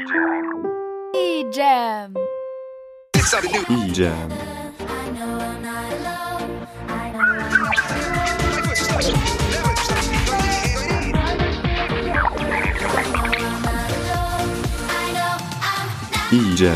E-Jam. 0.00 0.62
E-Jam. 1.14 2.14
E-Jam. 16.32 16.74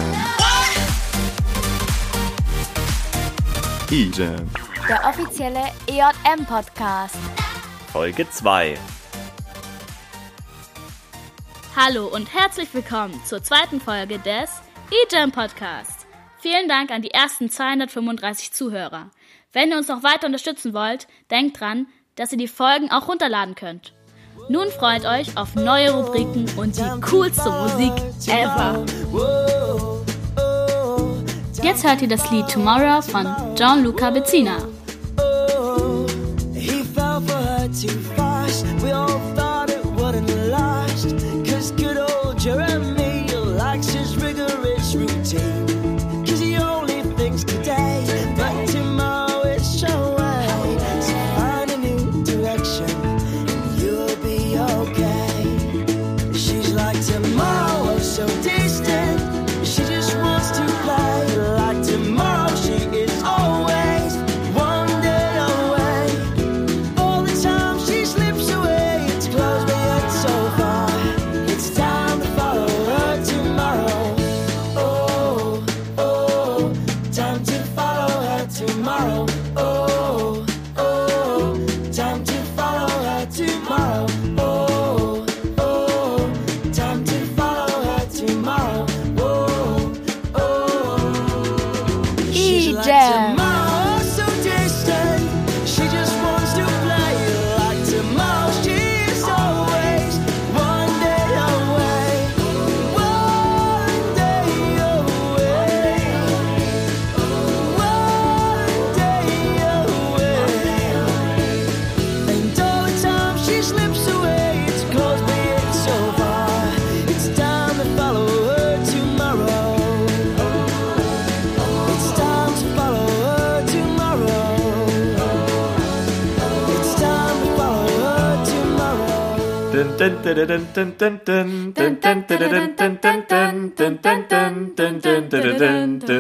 E-Jam. 3.91 4.37
Der 4.89 5.09
offizielle 5.09 5.63
EJM-Podcast. 5.87 7.17
Folge 7.91 8.27
2. 8.31 8.94
Hallo 11.77 12.07
und 12.07 12.33
herzlich 12.33 12.73
willkommen 12.73 13.21
zur 13.25 13.43
zweiten 13.43 13.81
Folge 13.81 14.21
des 14.21 14.49
eJam 14.93 15.33
Podcasts. 15.33 16.07
Vielen 16.39 16.69
Dank 16.69 16.93
an 16.93 17.03
die 17.03 17.11
ersten 17.11 17.51
235 17.51 18.53
Zuhörer. 18.53 19.11
Wenn 19.53 19.73
ihr 19.73 19.77
uns 19.79 19.89
noch 19.89 20.05
weiter 20.05 20.29
unterstützen 20.29 20.73
wollt, 20.73 21.09
denkt 21.33 21.59
dran, 21.59 21.89
dass 22.15 22.31
ihr 22.31 22.39
die 22.39 22.47
Folgen 22.47 22.93
auch 22.93 23.09
runterladen 23.09 23.57
könnt. 23.57 23.93
Nun 24.49 24.69
freut 24.69 25.05
euch 25.05 25.37
auf 25.37 25.57
neue 25.57 25.91
Rubriken 25.91 26.49
und 26.57 26.77
die 26.77 27.01
coolste 27.11 27.51
Musik 27.51 27.93
ever. 28.29 28.85
Jetzt 31.61 31.85
hört 31.85 32.03
ihr 32.03 32.09
das 32.09 32.31
Lied 32.31 32.49
Tomorrow 32.49 33.03
von 33.03 33.27
Gianluca 33.57 34.11
Bezzina. 34.11 34.59
Tomorrow. 79.05 79.34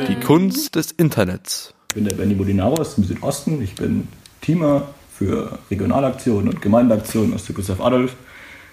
Die 0.09 0.21
Kunst 0.25 0.75
des 0.75 0.91
Internets. 0.91 1.73
Ich 1.91 1.95
bin 1.95 2.05
der 2.05 2.17
Benny 2.17 2.35
Bodinaro 2.35 2.75
aus 2.75 2.97
dem 2.97 3.05
Südosten. 3.05 3.63
Ich 3.63 3.77
bin 3.77 4.09
Teamer 4.41 4.89
für 5.17 5.61
Regionalaktionen 5.71 6.49
und 6.49 6.63
Gemeindeaktionen 6.63 7.33
aus 7.33 7.45
der 7.45 7.55
Gustav 7.55 7.81
Adolf, 7.81 8.17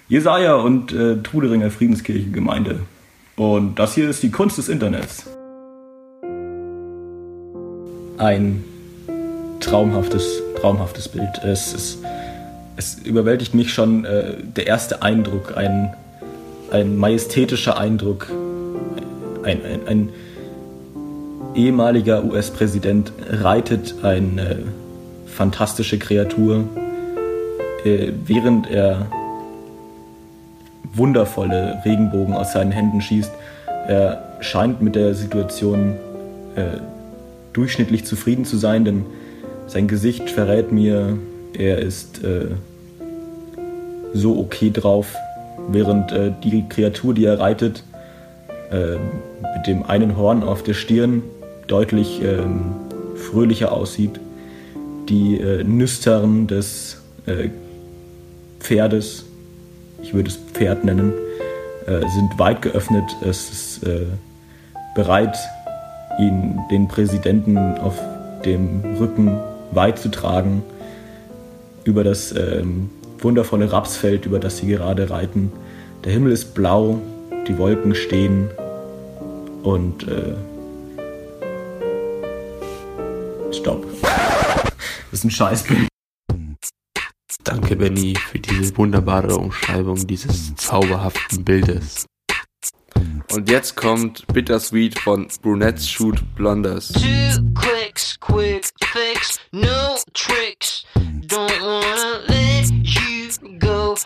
Jesaja 0.08 0.56
und 0.56 0.92
äh, 0.92 1.22
Truderinger 1.22 1.70
Friedenskirchengemeinde. 1.70 2.80
Und 3.36 3.78
das 3.78 3.94
hier 3.94 4.10
ist 4.10 4.24
die 4.24 4.32
Kunst 4.32 4.58
des 4.58 4.68
Internets. 4.68 5.28
Ein 8.18 8.64
traumhaftes, 9.60 10.42
traumhaftes 10.60 11.08
Bild. 11.08 11.38
Es, 11.44 11.72
ist, 11.72 11.98
es 12.76 12.94
überwältigt 12.94 13.54
mich 13.54 13.72
schon 13.72 14.04
äh, 14.04 14.34
der 14.56 14.66
erste 14.66 15.02
Eindruck, 15.02 15.56
ein, 15.56 15.94
ein 16.70 16.96
majestätischer 16.96 17.78
Eindruck, 17.78 18.28
ein, 19.42 19.60
ein, 19.64 19.80
ein 19.86 20.08
ehemaliger 21.54 22.24
US-Präsident 22.24 23.12
reitet 23.28 23.96
eine 24.02 24.58
fantastische 25.26 25.98
Kreatur, 25.98 26.64
äh, 27.84 28.12
während 28.24 28.70
er 28.70 29.06
wundervolle 30.94 31.80
Regenbogen 31.84 32.34
aus 32.34 32.52
seinen 32.52 32.72
Händen 32.72 33.00
schießt. 33.00 33.32
Er 33.88 34.36
scheint 34.40 34.82
mit 34.82 34.94
der 34.94 35.14
Situation 35.14 35.96
äh, 36.54 36.78
durchschnittlich 37.52 38.04
zufrieden 38.04 38.44
zu 38.44 38.56
sein, 38.56 38.84
denn 38.84 39.04
sein 39.66 39.88
Gesicht 39.88 40.30
verrät 40.30 40.72
mir, 40.72 41.18
er 41.54 41.78
ist 41.78 42.22
äh, 42.24 42.46
so 44.14 44.38
okay 44.38 44.70
drauf, 44.70 45.14
während 45.68 46.12
äh, 46.12 46.32
die 46.42 46.64
Kreatur, 46.68 47.14
die 47.14 47.24
er 47.24 47.38
reitet, 47.38 47.84
äh, 48.70 48.96
mit 49.56 49.66
dem 49.66 49.84
einen 49.84 50.16
Horn 50.16 50.42
auf 50.42 50.62
der 50.62 50.74
Stirn 50.74 51.22
deutlich 51.66 52.22
ähm, 52.22 52.72
fröhlicher 53.16 53.72
aussieht. 53.72 54.20
Die 55.08 55.38
äh, 55.38 55.64
Nüstern 55.64 56.46
des 56.46 57.00
äh, 57.26 57.48
Pferdes, 58.60 59.24
ich 60.02 60.14
würde 60.14 60.30
es 60.30 60.36
Pferd 60.36 60.84
nennen, 60.84 61.12
äh, 61.86 62.00
sind 62.08 62.38
weit 62.38 62.62
geöffnet. 62.62 63.04
Es 63.22 63.50
ist 63.50 63.80
bereit, 64.94 65.36
ihn, 66.20 66.60
den 66.70 66.86
Präsidenten, 66.86 67.56
auf 67.56 67.98
dem 68.44 68.96
Rücken 69.00 69.38
weit 69.72 69.98
zu 69.98 70.10
tragen 70.10 70.62
über 71.84 72.04
das 72.04 72.32
ähm, 72.32 72.90
wundervolle 73.18 73.70
Rapsfeld, 73.72 74.26
über 74.26 74.38
das 74.38 74.58
sie 74.58 74.66
gerade 74.66 75.10
reiten. 75.10 75.52
Der 76.04 76.12
Himmel 76.12 76.32
ist 76.32 76.54
blau, 76.54 77.00
die 77.46 77.58
Wolken 77.58 77.94
stehen 77.94 78.50
und 79.62 80.06
äh, 80.08 80.34
Stopp. 83.52 83.86
Das 84.02 85.20
ist 85.20 85.24
ein 85.24 85.30
Scheißbild. 85.30 85.88
Danke, 87.44 87.76
Benny, 87.76 88.16
für 88.30 88.38
diese 88.38 88.76
wunderbare 88.76 89.36
Umschreibung 89.36 90.06
dieses 90.06 90.54
zauberhaften 90.56 91.44
Bildes. 91.44 92.06
Und 93.34 93.50
jetzt 93.50 93.76
kommt 93.76 94.26
Bittersweet 94.28 94.98
von 94.98 95.28
Brunettes 95.42 95.88
Shoot 95.88 96.22
Blonders. 96.34 96.92
Two 96.92 97.42
clicks, 97.54 98.18
quick 98.20 98.70
fix, 98.92 99.40
no 99.52 99.96
tricks. 100.12 100.84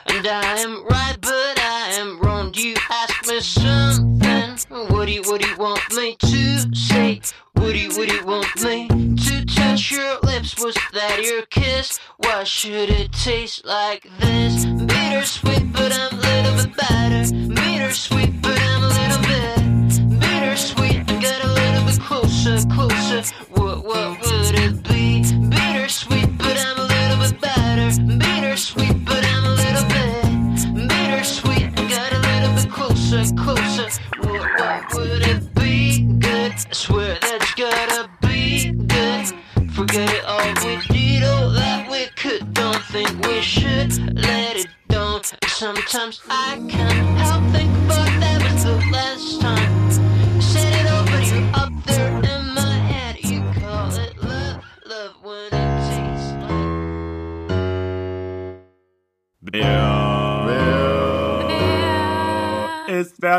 And 0.07 0.27
I 0.27 0.59
am 0.59 0.85
right, 0.87 1.17
but 1.21 1.59
I 1.61 1.91
am 1.99 2.19
wrong. 2.19 2.53
You 2.55 2.75
ask 2.91 3.29
me 3.29 3.41
something. 3.41 4.59
What 4.89 5.07
do 5.07 5.13
you, 5.13 5.23
what 5.23 5.41
do 5.41 5.49
you 5.49 5.57
want 5.57 5.81
me 5.95 6.17
to 6.17 6.75
say? 6.75 7.21
What 7.53 7.73
do 7.73 7.79
you, 7.79 7.89
what 7.91 8.09
do 8.09 8.15
you 8.17 8.27
want 8.27 8.63
me 8.63 8.89
to 8.89 9.45
touch 9.45 9.93
your 9.93 10.19
lips? 10.21 10.61
Was 10.61 10.77
that 10.93 11.23
your 11.23 11.43
kiss? 11.47 12.01
Why 12.17 12.43
should 12.45 12.91
it 12.91 13.13
taste 13.13 13.65
like 13.65 14.09
this? 14.19 14.65
Bittersweet, 14.65 15.73
but 15.73 15.93
I'm 15.93 16.13
a 16.13 16.21
little 16.21 16.65
bit 16.65 16.77
better. 16.77 17.55
Bittersweet, 17.55 18.43
but 18.43 18.59
I'm 18.61 18.83
a 18.83 18.89
little 18.89 19.23
bit 19.23 20.21
bittersweet. 20.21 21.07
Get 21.21 21.45
a 21.45 21.53
little 21.53 21.85
bit 21.87 22.01
closer, 22.01 22.59
closer. 22.75 23.23
What, 23.51 23.85
what 23.85 24.21
would 24.21 24.26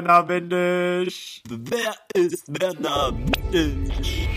Werner 0.07 0.30
Windisch. 0.30 1.42
Wer 1.50 1.94
ist 2.13 2.45
Werner 2.48 3.12
Windisch? 3.51 4.30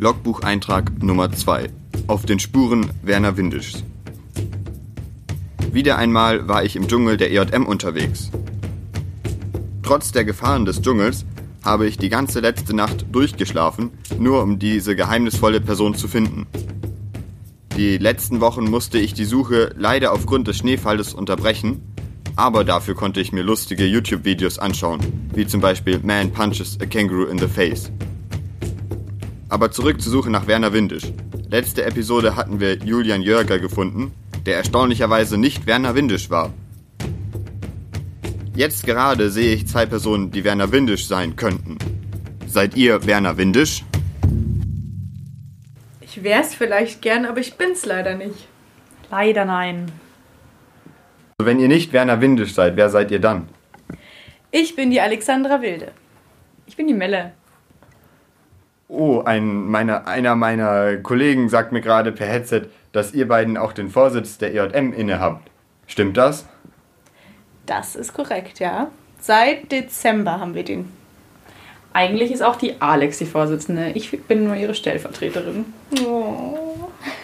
Logbucheintrag 0.00 1.00
Nummer 1.00 1.30
2. 1.30 1.70
Auf 2.08 2.26
den 2.26 2.40
Spuren 2.40 2.90
Werner 3.02 3.36
Windischs. 3.36 3.84
Wieder 5.70 5.96
einmal 5.96 6.48
war 6.48 6.64
ich 6.64 6.74
im 6.74 6.88
Dschungel 6.88 7.16
der 7.16 7.30
EJM 7.30 7.66
unterwegs. 7.66 8.32
Trotz 9.84 10.10
der 10.10 10.24
Gefahren 10.24 10.64
des 10.64 10.82
Dschungels 10.82 11.24
habe 11.64 11.86
ich 11.86 11.98
die 11.98 12.08
ganze 12.08 12.40
letzte 12.40 12.74
Nacht 12.74 13.06
durchgeschlafen, 13.12 13.92
nur 14.18 14.42
um 14.42 14.58
diese 14.58 14.96
geheimnisvolle 14.96 15.60
Person 15.60 15.94
zu 15.94 16.08
finden. 16.08 16.48
Die 17.78 17.96
letzten 17.96 18.40
Wochen 18.40 18.64
musste 18.64 18.98
ich 18.98 19.14
die 19.14 19.24
Suche 19.24 19.72
leider 19.76 20.12
aufgrund 20.12 20.48
des 20.48 20.56
Schneefalles 20.56 21.14
unterbrechen, 21.14 21.94
aber 22.34 22.64
dafür 22.64 22.96
konnte 22.96 23.20
ich 23.20 23.30
mir 23.30 23.44
lustige 23.44 23.86
YouTube-Videos 23.86 24.58
anschauen, 24.58 24.98
wie 25.32 25.46
zum 25.46 25.60
Beispiel 25.60 26.00
Man 26.02 26.32
Punches 26.32 26.76
a 26.82 26.86
Kangaroo 26.86 27.26
in 27.26 27.38
the 27.38 27.46
Face. 27.46 27.92
Aber 29.48 29.70
zurück 29.70 30.00
zur 30.00 30.10
Suche 30.10 30.28
nach 30.28 30.48
Werner 30.48 30.72
Windisch. 30.72 31.04
Letzte 31.48 31.84
Episode 31.84 32.34
hatten 32.34 32.58
wir 32.58 32.78
Julian 32.78 33.22
Jörger 33.22 33.60
gefunden, 33.60 34.10
der 34.44 34.56
erstaunlicherweise 34.56 35.38
nicht 35.38 35.68
Werner 35.68 35.94
Windisch 35.94 36.30
war. 36.30 36.52
Jetzt 38.56 38.86
gerade 38.86 39.30
sehe 39.30 39.54
ich 39.54 39.68
zwei 39.68 39.86
Personen, 39.86 40.32
die 40.32 40.42
Werner 40.42 40.72
Windisch 40.72 41.06
sein 41.06 41.36
könnten. 41.36 41.78
Seid 42.48 42.76
ihr 42.76 43.06
Werner 43.06 43.36
Windisch? 43.36 43.84
Ich 46.10 46.22
wär's 46.22 46.54
vielleicht 46.54 47.02
gern, 47.02 47.26
aber 47.26 47.38
ich 47.38 47.58
bin's 47.58 47.84
leider 47.84 48.14
nicht. 48.14 48.48
Leider 49.10 49.44
nein. 49.44 49.92
Wenn 51.38 51.60
ihr 51.60 51.68
nicht 51.68 51.92
Werner 51.92 52.22
Windisch 52.22 52.54
seid, 52.54 52.76
wer 52.76 52.88
seid 52.88 53.10
ihr 53.10 53.20
dann? 53.20 53.48
Ich 54.50 54.74
bin 54.74 54.90
die 54.90 55.02
Alexandra 55.02 55.60
Wilde. 55.60 55.92
Ich 56.66 56.76
bin 56.76 56.86
die 56.86 56.94
Melle. 56.94 57.32
Oh, 58.88 59.20
ein, 59.20 59.66
meiner, 59.66 60.06
einer 60.06 60.34
meiner 60.34 60.96
Kollegen 60.96 61.50
sagt 61.50 61.72
mir 61.72 61.82
gerade 61.82 62.10
per 62.10 62.26
Headset, 62.26 62.62
dass 62.92 63.12
ihr 63.12 63.28
beiden 63.28 63.58
auch 63.58 63.74
den 63.74 63.90
Vorsitz 63.90 64.38
der 64.38 64.54
EJM 64.54 64.94
innehabt. 64.94 65.50
Stimmt 65.86 66.16
das? 66.16 66.48
Das 67.66 67.96
ist 67.96 68.14
korrekt, 68.14 68.60
ja. 68.60 68.90
Seit 69.20 69.70
Dezember 69.70 70.40
haben 70.40 70.54
wir 70.54 70.64
den. 70.64 70.90
Eigentlich 71.92 72.30
ist 72.30 72.42
auch 72.42 72.56
die 72.56 72.80
Alex 72.80 73.18
die 73.18 73.26
Vorsitzende. 73.26 73.90
Ich 73.94 74.10
bin 74.24 74.44
nur 74.44 74.54
ihre 74.54 74.74
Stellvertreterin. 74.74 75.64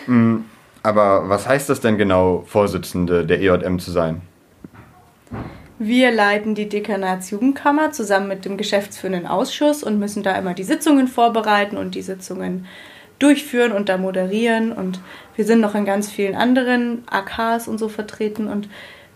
Hm, 0.06 0.44
aber 0.82 1.28
was 1.28 1.46
heißt 1.46 1.68
das 1.68 1.80
denn 1.80 1.98
genau, 1.98 2.44
Vorsitzende 2.46 3.24
der 3.24 3.40
EJM 3.40 3.78
zu 3.78 3.90
sein? 3.90 4.22
Wir 5.78 6.12
leiten 6.12 6.54
die 6.54 6.68
Dekanatsjugendkammer 6.68 7.90
zusammen 7.92 8.28
mit 8.28 8.44
dem 8.44 8.56
geschäftsführenden 8.56 9.26
Ausschuss 9.26 9.82
und 9.82 9.98
müssen 9.98 10.22
da 10.22 10.36
immer 10.36 10.54
die 10.54 10.62
Sitzungen 10.62 11.08
vorbereiten 11.08 11.76
und 11.76 11.94
die 11.94 12.02
Sitzungen 12.02 12.66
durchführen 13.18 13.72
und 13.72 13.88
da 13.88 13.96
moderieren. 13.96 14.72
Und 14.72 15.00
wir 15.36 15.44
sind 15.44 15.60
noch 15.60 15.74
in 15.74 15.84
ganz 15.84 16.10
vielen 16.10 16.36
anderen 16.36 17.02
AKs 17.10 17.66
und 17.66 17.78
so 17.78 17.88
vertreten 17.88 18.46
und 18.46 18.68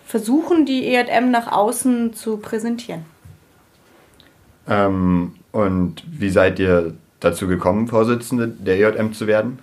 versuchen 0.05 0.67
die 0.67 0.87
EJM 0.95 1.31
nach 1.31 1.53
außen 1.53 2.13
zu 2.13 2.39
präsentieren. 2.39 3.05
Ähm, 4.69 5.35
und 5.53 6.03
wie 6.09 6.31
seid 6.31 6.59
ihr 6.59 6.95
dazu 7.21 7.49
gekommen, 7.49 7.89
Vorsitzende 7.89 8.49
der 8.49 8.79
EJM 8.79 9.13
zu 9.13 9.27
werden? 9.27 9.59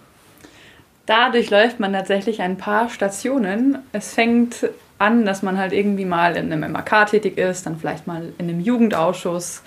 Dadurch 1.05 1.51
läuft 1.51 1.79
man 1.79 1.93
tatsächlich 1.93 2.41
ein 2.41 2.57
paar 2.57 2.89
Stationen. 2.89 3.77
Es 3.91 4.13
fängt 4.13 4.67
an, 4.97 5.25
dass 5.25 5.43
man 5.43 5.57
halt 5.57 5.73
irgendwie 5.73 6.05
mal 6.05 6.35
in 6.35 6.51
einem 6.51 6.71
MAK 6.71 7.07
tätig 7.07 7.37
ist, 7.37 7.65
dann 7.65 7.77
vielleicht 7.77 8.07
mal 8.07 8.33
in 8.37 8.49
einem 8.49 8.59
Jugendausschuss. 8.59 9.61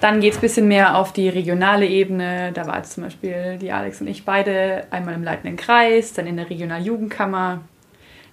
Dann 0.00 0.20
geht 0.20 0.32
es 0.32 0.38
ein 0.38 0.42
bisschen 0.42 0.68
mehr 0.68 0.96
auf 0.96 1.12
die 1.12 1.28
regionale 1.28 1.86
Ebene. 1.86 2.52
Da 2.52 2.66
war 2.66 2.78
jetzt 2.78 2.92
zum 2.92 3.04
Beispiel 3.04 3.58
die 3.60 3.72
Alex 3.72 4.00
und 4.00 4.08
ich 4.08 4.24
beide 4.24 4.84
einmal 4.90 5.14
im 5.14 5.24
leitenden 5.24 5.56
Kreis, 5.56 6.12
dann 6.12 6.26
in 6.26 6.36
der 6.36 6.50
Regionaljugendkammer. 6.50 7.60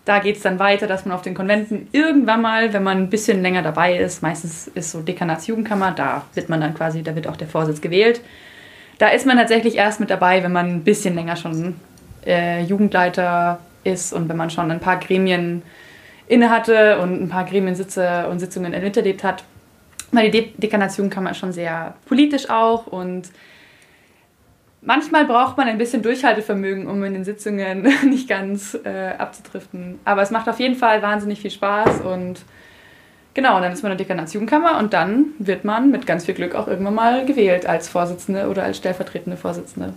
Da 0.06 0.20
geht 0.20 0.36
es 0.36 0.42
dann 0.44 0.60
weiter, 0.60 0.86
dass 0.86 1.06
man 1.06 1.16
auf 1.16 1.22
den 1.22 1.34
Konventen 1.34 1.88
irgendwann 1.94 2.42
mal, 2.42 2.74
wenn 2.74 2.84
man 2.84 2.98
ein 2.98 3.10
bisschen 3.10 3.42
länger 3.42 3.62
dabei 3.62 3.98
ist, 3.98 4.22
meistens 4.22 4.68
ist 4.68 4.92
so 4.92 5.02
Dekanatsjugendkammer, 5.02 5.92
da 5.92 6.24
wird 6.34 6.50
man 6.50 6.60
dann 6.60 6.74
quasi, 6.74 7.04
da 7.04 7.16
wird 7.16 7.28
auch 7.28 7.38
der 7.38 7.48
Vorsitz 7.48 7.80
gewählt. 7.80 8.22
Da 8.98 9.08
ist 9.10 9.26
man 9.26 9.38
tatsächlich 9.38 9.76
erst 9.76 10.00
mit 10.00 10.10
dabei, 10.10 10.44
wenn 10.44 10.52
man 10.52 10.68
ein 10.68 10.84
bisschen 10.84 11.16
länger 11.16 11.36
schon 11.38 11.76
äh, 12.26 12.64
Jugendleiter 12.64 13.60
ist 13.84 14.14
und 14.14 14.30
wenn 14.30 14.38
man 14.38 14.50
schon 14.50 14.72
ein 14.72 14.80
paar 14.80 15.00
Gremien 15.00 15.62
inne 16.28 16.50
hatte 16.50 17.00
und 17.00 17.22
ein 17.22 17.30
paar 17.30 17.46
Gremiensitze 17.46 18.28
und 18.30 18.40
Sitzungen 18.40 18.72
miterlebt 18.72 19.24
hat. 19.24 19.44
Weil 20.12 20.30
die 20.30 20.42
De 20.42 20.50
Dekanatsjugendkammer 20.58 21.32
ist 21.32 21.38
schon 21.38 21.54
sehr 21.54 21.96
politisch 22.06 22.50
auch 22.50 22.88
und 22.88 23.30
manchmal 24.86 25.26
braucht 25.26 25.58
man 25.58 25.68
ein 25.68 25.78
bisschen 25.78 26.02
Durchhaltevermögen, 26.02 26.88
um 26.88 27.04
in 27.04 27.14
den 27.14 27.24
Sitzungen 27.24 27.88
nicht 28.06 28.28
ganz 28.28 28.78
äh, 28.84 29.14
abzudriften. 29.18 30.00
Aber 30.06 30.22
es 30.22 30.32
macht 30.32 30.48
auf 30.50 30.60
jeden 30.60 30.76
Fall 30.76 31.02
wahnsinnig 31.02 31.42
viel 31.42 31.52
Spaß 31.52 32.02
und 32.02 32.42
genau, 33.34 33.56
und 33.56 33.64
dann 33.64 33.72
ist 33.72 33.84
man 33.84 33.92
in 33.92 33.98
der 33.98 34.06
Dekanatsjugendkammer 34.06 34.78
und 34.78 34.94
dann 34.94 35.28
wird 35.40 35.66
man 35.66 35.92
mit 35.92 36.06
ganz 36.06 36.26
viel 36.26 36.36
Glück 36.36 36.56
auch 36.56 36.68
irgendwann 36.68 36.96
mal 36.96 37.26
gewählt 37.26 37.66
als 37.66 37.90
Vorsitzende 37.90 38.50
oder 38.50 38.64
als 38.64 38.78
stellvertretende 38.78 39.38
Vorsitzende. 39.38 39.94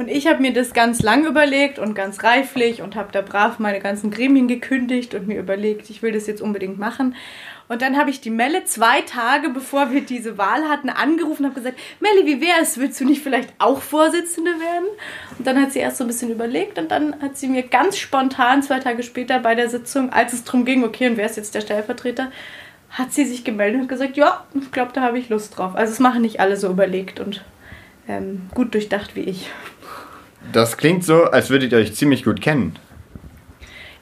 Und 0.00 0.08
ich 0.08 0.26
habe 0.26 0.40
mir 0.40 0.54
das 0.54 0.72
ganz 0.72 1.02
lang 1.02 1.26
überlegt 1.26 1.78
und 1.78 1.94
ganz 1.94 2.24
reiflich 2.24 2.80
und 2.80 2.96
habe 2.96 3.12
da 3.12 3.20
brav 3.20 3.58
meine 3.58 3.80
ganzen 3.80 4.10
Gremien 4.10 4.48
gekündigt 4.48 5.14
und 5.14 5.28
mir 5.28 5.38
überlegt, 5.38 5.90
ich 5.90 6.00
will 6.00 6.10
das 6.10 6.26
jetzt 6.26 6.40
unbedingt 6.40 6.78
machen. 6.78 7.14
Und 7.70 7.82
dann 7.82 7.96
habe 7.96 8.10
ich 8.10 8.20
die 8.20 8.30
Melle 8.30 8.64
zwei 8.64 9.02
Tage, 9.02 9.48
bevor 9.48 9.92
wir 9.92 10.00
diese 10.00 10.36
Wahl 10.36 10.68
hatten, 10.68 10.88
angerufen 10.90 11.44
und 11.44 11.52
habe 11.52 11.60
gesagt, 11.60 11.78
Melle, 12.00 12.26
wie 12.26 12.40
wäre 12.40 12.58
es? 12.60 12.78
Willst 12.78 13.00
du 13.00 13.04
nicht 13.04 13.22
vielleicht 13.22 13.50
auch 13.60 13.80
Vorsitzende 13.80 14.50
werden? 14.58 14.88
Und 15.38 15.46
dann 15.46 15.62
hat 15.62 15.70
sie 15.70 15.78
erst 15.78 15.98
so 15.98 16.02
ein 16.04 16.08
bisschen 16.08 16.32
überlegt 16.32 16.80
und 16.80 16.90
dann 16.90 17.22
hat 17.22 17.38
sie 17.38 17.46
mir 17.46 17.62
ganz 17.62 17.96
spontan 17.96 18.64
zwei 18.64 18.80
Tage 18.80 19.04
später 19.04 19.38
bei 19.38 19.54
der 19.54 19.68
Sitzung, 19.68 20.12
als 20.12 20.32
es 20.32 20.42
darum 20.42 20.64
ging, 20.64 20.82
okay, 20.82 21.06
und 21.06 21.16
wer 21.16 21.26
ist 21.26 21.36
jetzt 21.36 21.54
der 21.54 21.60
Stellvertreter, 21.60 22.32
hat 22.90 23.12
sie 23.12 23.24
sich 23.24 23.44
gemeldet 23.44 23.82
und 23.82 23.88
gesagt, 23.88 24.16
ja, 24.16 24.44
ich 24.60 24.72
glaube, 24.72 24.90
da 24.92 25.02
habe 25.02 25.20
ich 25.20 25.28
Lust 25.28 25.56
drauf. 25.56 25.76
Also 25.76 25.92
es 25.92 26.00
machen 26.00 26.22
nicht 26.22 26.40
alle 26.40 26.56
so 26.56 26.68
überlegt 26.68 27.20
und 27.20 27.44
ähm, 28.08 28.50
gut 28.52 28.74
durchdacht 28.74 29.14
wie 29.14 29.20
ich. 29.20 29.48
Das 30.52 30.76
klingt 30.76 31.04
so, 31.04 31.22
als 31.22 31.50
würdet 31.50 31.70
ihr 31.70 31.78
euch 31.78 31.94
ziemlich 31.94 32.24
gut 32.24 32.40
kennen. 32.40 32.74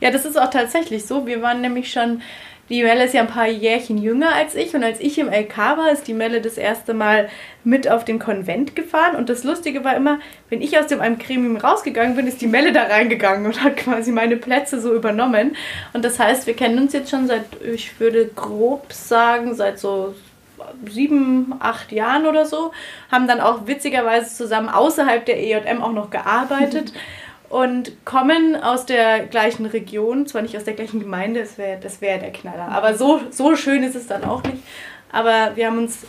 Ja, 0.01 0.11
das 0.11 0.25
ist 0.25 0.41
auch 0.41 0.49
tatsächlich 0.49 1.05
so. 1.05 1.27
Wir 1.27 1.43
waren 1.43 1.61
nämlich 1.61 1.93
schon, 1.93 2.23
die 2.69 2.83
Melle 2.83 3.05
ist 3.05 3.15
ja 3.15 3.23
ein 3.23 3.29
paar 3.29 3.49
Jährchen 3.49 3.99
jünger 3.99 4.35
als 4.35 4.55
ich 4.55 4.75
und 4.75 4.85
als 4.85 5.01
ich 5.01 5.19
im 5.19 5.29
LK 5.29 5.57
war, 5.57 5.91
ist 5.91 6.07
die 6.07 6.15
Melle 6.15 6.41
das 6.41 6.59
erste 6.59 6.93
Mal 6.95 7.29
mit 7.65 7.91
auf 7.91 8.05
den 8.05 8.19
Konvent 8.19 8.77
gefahren. 8.77 9.17
Und 9.17 9.29
das 9.29 9.45
Lustige 9.45 9.85
war 9.85 9.97
immer, 9.97 10.19
wenn 10.51 10.61
ich 10.61 10.79
aus 10.79 10.87
dem 10.87 11.01
einem 11.01 11.19
Gremium 11.19 11.57
rausgegangen 11.57 12.17
bin, 12.17 12.27
ist 12.27 12.41
die 12.41 12.47
Melle 12.47 12.73
da 12.73 12.85
reingegangen 12.85 13.47
und 13.47 13.63
hat 13.63 13.77
quasi 13.79 14.13
meine 14.13 14.37
Plätze 14.37 14.81
so 14.81 14.95
übernommen. 14.95 15.57
Und 15.93 16.05
das 16.05 16.19
heißt, 16.19 16.47
wir 16.47 16.55
kennen 16.55 16.79
uns 16.79 16.93
jetzt 16.93 17.11
schon 17.11 17.27
seit, 17.27 17.45
ich 17.63 17.99
würde 18.01 18.27
grob 18.27 18.93
sagen, 18.93 19.55
seit 19.55 19.79
so 19.79 20.15
sieben, 20.89 21.55
acht 21.61 21.93
Jahren 21.93 22.27
oder 22.27 22.45
so, 22.45 22.73
haben 23.11 23.27
dann 23.29 23.41
auch 23.41 23.67
witzigerweise 23.67 24.35
zusammen 24.35 24.69
außerhalb 24.69 25.25
der 25.25 25.39
EJM 25.39 25.83
auch 25.83 25.93
noch 25.93 26.11
gearbeitet 26.11 26.93
und 27.49 28.05
kommen 28.05 28.57
aus 28.57 28.87
der 28.87 29.27
gleichen 29.27 29.67
Region, 29.67 30.27
zwar 30.27 30.43
nicht 30.43 30.57
aus 30.57 30.65
der 30.65 30.75
gleichen 30.75 31.01
Gemeinde, 31.01 31.41
das 31.41 31.59
wäre 31.59 31.79
das 31.81 32.01
wär 32.01 32.19
der 32.19 32.33
Knaller, 32.33 32.69
aber 32.69 32.95
so, 32.95 33.21
so 33.31 33.57
schön 33.57 33.83
ist 33.83 33.97
es 33.97 34.07
dann 34.07 34.25
auch 34.25 34.43
nicht. 34.43 34.63
Aber 35.11 35.53
wir 35.55 35.67
haben 35.67 35.79
uns 35.79 36.05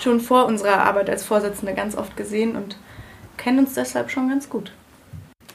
schon 0.00 0.20
vor 0.20 0.46
unserer 0.46 0.78
Arbeit 0.78 1.10
als 1.10 1.24
Vorsitzende 1.24 1.74
ganz 1.74 1.96
oft 1.96 2.16
gesehen 2.16 2.56
und 2.56 2.76
kennen 3.36 3.60
uns 3.60 3.74
deshalb 3.74 4.10
schon 4.10 4.28
ganz 4.28 4.48
gut. 4.48 4.72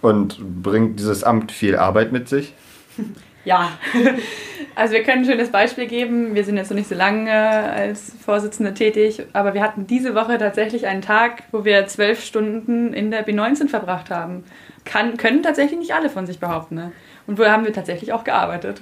Und 0.02 0.38
bringt 0.62 1.00
dieses 1.00 1.24
Amt 1.24 1.52
viel 1.52 1.76
Arbeit 1.76 2.12
mit 2.12 2.30
sich? 2.30 2.54
Ja, 3.48 3.72
also 4.76 4.94
wir 4.94 5.04
können 5.04 5.22
ein 5.22 5.26
schönes 5.26 5.52
Beispiel 5.52 5.88
geben. 5.88 6.36
Wir 6.36 6.44
sind 6.44 6.58
jetzt 6.58 6.70
noch 6.70 6.76
nicht 6.76 6.90
so 6.90 6.96
lange 6.96 7.32
als 7.32 8.12
Vorsitzende 8.26 8.74
tätig, 8.74 9.24
aber 9.32 9.54
wir 9.54 9.62
hatten 9.62 9.88
diese 9.88 10.16
Woche 10.16 10.38
tatsächlich 10.38 10.86
einen 10.86 11.02
Tag, 11.02 11.44
wo 11.54 11.64
wir 11.64 11.88
zwölf 11.88 12.22
Stunden 12.22 12.92
in 12.92 13.10
der 13.10 13.26
B19 13.26 13.70
verbracht 13.70 14.10
haben. 14.10 14.44
Kann, 14.84 15.16
können 15.16 15.44
tatsächlich 15.44 15.80
nicht 15.80 15.94
alle 15.94 16.10
von 16.10 16.28
sich 16.28 16.40
behaupten. 16.40 16.76
Ne? 16.76 16.92
Und 17.26 17.40
wo 17.40 17.46
haben 17.46 17.64
wir 17.64 17.72
tatsächlich 17.72 18.12
auch 18.12 18.26
gearbeitet. 18.26 18.82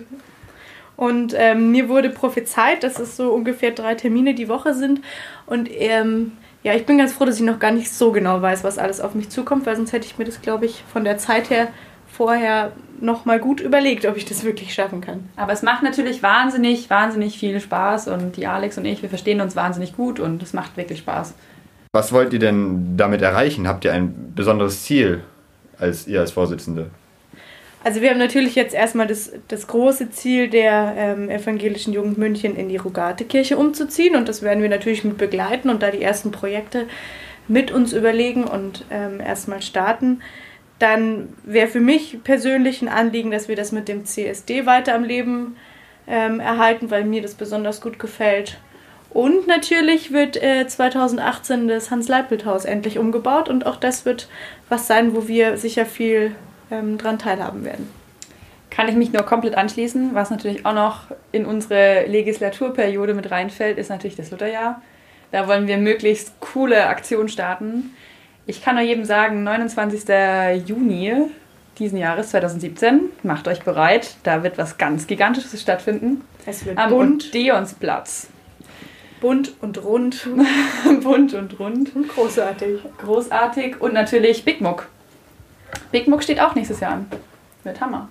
Und 0.98 1.36
ähm, 1.38 1.70
mir 1.70 1.88
wurde 1.88 2.10
prophezeit, 2.10 2.82
dass 2.82 2.98
es 2.98 3.16
so 3.16 3.34
ungefähr 3.34 3.70
drei 3.70 3.94
Termine 3.94 4.34
die 4.34 4.50
Woche 4.50 4.74
sind. 4.74 5.02
Und 5.46 5.70
ähm, 5.72 6.32
ja, 6.64 6.74
ich 6.74 6.88
bin 6.88 6.98
ganz 6.98 7.14
froh, 7.14 7.26
dass 7.26 7.36
ich 7.36 7.46
noch 7.46 7.60
gar 7.60 7.72
nicht 7.72 7.94
so 7.94 8.12
genau 8.12 8.42
weiß, 8.42 8.64
was 8.64 8.80
alles 8.80 9.00
auf 9.00 9.14
mich 9.14 9.30
zukommt, 9.30 9.68
weil 9.68 9.76
sonst 9.76 9.94
hätte 9.94 10.08
ich 10.08 10.18
mir 10.18 10.26
das, 10.26 10.42
glaube 10.42 10.66
ich, 10.66 10.84
von 10.92 11.04
der 11.04 11.20
Zeit 11.20 11.52
her 11.52 11.68
vorher 12.16 12.72
noch 13.02 13.26
mal 13.26 13.40
gut 13.40 13.60
überlegt, 13.60 14.06
ob 14.06 14.16
ich 14.16 14.26
das 14.26 14.44
wirklich 14.44 14.74
schaffen 14.74 15.02
kann. 15.02 15.30
Aber 15.36 15.52
es 15.52 15.62
macht 15.62 15.84
natürlich 15.84 16.24
wahnsinnig, 16.24 16.90
wahnsinnig 16.90 17.38
viel 17.38 17.60
Spaß 17.60 18.08
und 18.08 18.38
die 18.38 18.48
Alex 18.48 18.78
und 18.78 18.86
ich, 18.86 19.02
wir 19.02 19.10
verstehen 19.10 19.42
uns 19.42 19.56
wahnsinnig 19.56 19.96
gut 19.96 20.20
und 20.20 20.42
es 20.42 20.54
macht 20.54 20.78
wirklich 20.78 21.00
Spaß. 21.00 21.34
Was 21.94 22.12
wollt 22.12 22.34
ihr 22.34 22.40
denn 22.40 22.98
damit 22.98 23.22
erreichen? 23.22 23.68
Habt 23.68 23.86
ihr 23.86 23.94
ein 23.94 24.34
besonderes 24.36 24.84
Ziel 24.84 25.24
als 25.78 26.08
ihr 26.08 26.22
als 26.22 26.32
Vorsitzende? 26.32 26.90
Also 27.84 28.02
wir 28.02 28.10
haben 28.10 28.18
natürlich 28.18 28.56
jetzt 28.56 28.74
erstmal 28.74 29.06
das, 29.06 29.32
das 29.48 29.68
große 29.68 30.10
Ziel 30.10 30.50
der 30.50 30.94
ähm, 30.98 31.30
evangelischen 31.30 31.94
Jugend 31.94 32.18
München 32.18 32.56
in 32.56 32.68
die 32.68 32.78
Rogate-Kirche 32.78 33.58
umzuziehen 33.58 34.16
und 34.16 34.28
das 34.28 34.42
werden 34.42 34.64
wir 34.64 34.70
natürlich 34.70 35.04
mit 35.04 35.18
begleiten 35.18 35.70
und 35.70 35.84
da 35.84 35.92
die 35.92 36.02
ersten 36.02 36.32
Projekte 36.32 36.88
mit 37.48 37.72
uns 37.72 37.94
überlegen 37.94 38.46
und 38.46 38.86
ähm, 38.90 39.20
erstmal 39.20 39.62
starten. 39.62 40.22
Dann 40.80 41.30
wäre 41.44 41.68
für 41.68 41.80
mich 41.80 42.24
persönlich 42.24 42.82
ein 42.82 42.90
Anliegen, 42.90 43.32
dass 43.32 43.48
wir 43.48 43.56
das 43.56 43.72
mit 43.72 43.88
dem 43.88 44.06
CSD 44.06 44.66
weiter 44.66 44.94
am 44.94 45.04
Leben 45.04 45.56
ähm, 46.08 46.40
erhalten, 46.40 46.92
weil 46.92 47.06
mir 47.06 47.22
das 47.22 47.34
besonders 47.34 47.82
gut 47.82 48.00
gefällt. 48.00 48.58
Und 49.10 49.48
natürlich 49.48 50.12
wird 50.12 50.42
äh, 50.44 50.68
2018 50.68 51.70
das 51.70 51.90
Hans-Leipelt-Haus 51.90 52.66
endlich 52.66 53.00
umgebaut 53.00 53.48
und 53.48 53.66
auch 53.66 53.78
das 53.78 54.06
wird 54.06 54.28
was 54.68 54.88
sein, 54.88 55.16
wo 55.16 55.30
wir 55.30 55.56
sicher 55.56 55.86
viel 55.86 56.36
ähm, 56.70 56.98
dran 56.98 57.18
teilhaben 57.18 57.64
werden. 57.64 57.90
Kann 58.70 58.90
ich 58.90 58.96
mich 58.96 59.14
nur 59.14 59.24
komplett 59.24 59.56
anschließen. 59.56 60.14
Was 60.16 60.32
natürlich 60.32 60.66
auch 60.66 60.74
noch 60.74 61.04
in 61.32 61.46
unsere 61.46 62.06
Legislaturperiode 62.08 63.14
mit 63.14 63.32
reinfällt, 63.32 63.78
ist 63.78 63.90
natürlich 63.90 64.18
das 64.18 64.32
Lutherjahr. 64.32 64.82
Da 65.32 65.48
wollen 65.48 65.68
wir 65.68 65.78
möglichst 65.78 66.38
coole 66.42 66.88
Aktionen 66.88 67.30
starten. 67.30 67.96
Ich 68.48 68.64
kann 68.64 68.76
nur 68.76 68.84
jedem 68.84 69.06
sagen, 69.06 69.44
29. 69.44 70.04
Juni 70.68 71.14
diesen 71.78 71.98
Jahres 71.98 72.30
2017, 72.30 73.10
macht 73.24 73.48
euch 73.48 73.62
bereit, 73.64 74.16
da 74.24 74.44
wird 74.44 74.58
was 74.58 74.78
ganz 74.78 75.08
Gigantisches 75.08 75.62
stattfinden. 75.62 76.22
Es 76.46 76.66
wird 76.66 76.78
Am 76.78 76.90
bunt, 76.90 77.30
Odeonsplatz. 77.30 78.28
bunt 79.20 79.54
und 79.62 79.84
rund 79.84 80.28
Bunt 81.04 81.34
und 81.34 81.60
rund. 81.60 81.96
und 81.96 82.08
großartig. 82.08 82.80
Großartig. 83.00 83.82
Und 83.82 83.94
natürlich 83.94 84.46
Big 84.46 84.62
Muck. 84.62 84.88
Big 85.92 86.08
Muck 86.08 86.24
steht 86.24 86.40
auch 86.40 86.56
nächstes 86.56 86.80
Jahr 86.80 86.94
an. 86.94 87.08
Wird 87.64 87.82
Hammer. 87.82 88.08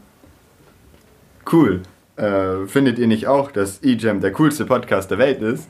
Cool. 1.51 1.83
Äh, 2.17 2.67
findet 2.67 2.99
ihr 2.99 3.07
nicht 3.07 3.27
auch, 3.27 3.51
dass 3.51 3.83
eJam 3.83 4.21
der 4.21 4.33
coolste 4.33 4.65
Podcast 4.67 5.11
der 5.11 5.19
Welt 5.19 5.41
ist? 5.41 5.69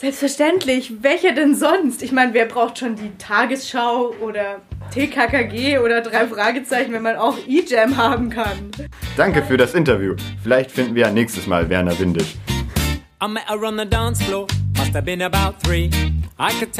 Selbstverständlich. 0.00 1.02
Welcher 1.02 1.32
denn 1.32 1.54
sonst? 1.54 2.02
Ich 2.02 2.10
meine, 2.10 2.32
wer 2.32 2.46
braucht 2.46 2.78
schon 2.78 2.96
die 2.96 3.10
Tagesschau 3.18 4.14
oder 4.22 4.62
TKKG 4.94 5.76
oder 5.76 6.00
drei 6.00 6.26
Fragezeichen, 6.26 6.94
wenn 6.94 7.02
man 7.02 7.16
auch 7.16 7.36
E-Jam 7.46 7.98
haben 7.98 8.30
kann? 8.30 8.70
Danke 9.18 9.42
für 9.42 9.58
das 9.58 9.74
Interview. 9.74 10.16
Vielleicht 10.42 10.70
finden 10.70 10.94
wir 10.94 11.02
ja 11.02 11.10
nächstes 11.10 11.46
Mal 11.46 11.68
Werner 11.68 11.98
Windisch. 11.98 12.34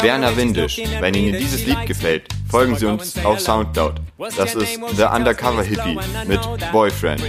Werner 0.00 0.36
Windisch. 0.38 0.80
Wenn 1.00 1.12
Ihnen 1.12 1.38
dieses 1.38 1.66
Lied 1.66 1.84
gefällt, 1.84 2.22
folgen 2.50 2.74
Sie 2.76 2.86
uns 2.86 3.22
auf. 3.22 3.38
Soundcloud. 3.38 4.00
Das 4.34 4.54
ist 4.54 4.80
The 4.96 5.04
Undercover 5.14 5.62
Hippie 5.62 5.98
mit. 6.26 6.40
Boyfriend. 6.72 7.20